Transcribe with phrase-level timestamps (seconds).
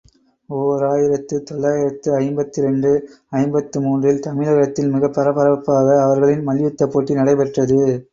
[0.49, 2.91] ஓர் ஆயிரத்து தொள்ளாயிரத்து ஐம்பத்திரண்டு
[3.33, 7.79] ஐம்பத்து மூன்று ல் தமிழகத்தில் மிகப் பரபரப்பாக அவர்களின் மல்யுத்தப்போட்டி நடைபெற்றது.